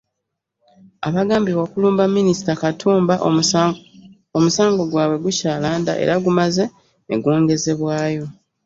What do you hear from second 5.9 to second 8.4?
era gumaze ne gwongezebwayo.